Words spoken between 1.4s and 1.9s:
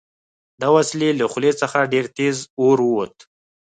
څخه